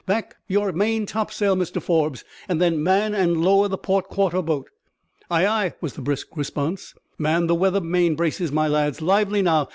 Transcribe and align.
"Back 0.07 0.37
your 0.47 0.71
main 0.71 1.05
topsail, 1.05 1.55
Mr 1.55 1.79
Forbes, 1.79 2.23
and 2.49 2.59
then 2.59 2.81
man 2.81 3.13
and 3.13 3.45
lower 3.45 3.67
the 3.67 3.77
port 3.77 4.07
quarter 4.09 4.41
boat." 4.41 4.67
"Ay, 5.29 5.45
ay," 5.45 5.73
was 5.79 5.93
the 5.93 6.01
brisk 6.01 6.29
response. 6.35 6.95
"Man 7.19 7.45
the 7.45 7.53
weather 7.53 7.81
main 7.81 8.15
braces, 8.15 8.51
my 8.51 8.67
lads; 8.67 8.99
lively, 8.99 9.43
now. 9.43 9.69